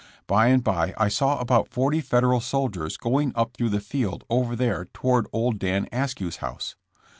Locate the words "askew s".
5.91-6.37